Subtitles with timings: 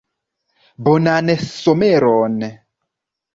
[0.87, 2.37] Bonan someron!